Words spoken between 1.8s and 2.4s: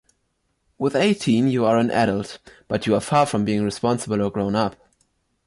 adult,